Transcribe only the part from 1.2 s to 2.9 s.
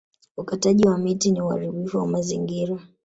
ni uharibifu wa mazingira